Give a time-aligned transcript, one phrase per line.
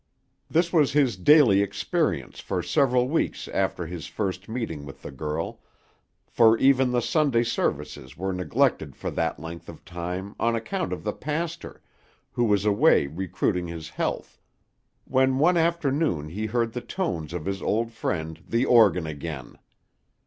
[0.49, 5.59] This was his daily experience for several weeks after his first meeting with the girl,
[6.25, 11.03] for even the Sunday services were neglected for that length of time on account of
[11.03, 11.83] the pastor,
[12.31, 14.39] who was away recruiting his health;
[15.05, 19.55] when one afternoon he heard the tones of his old friend the organ again.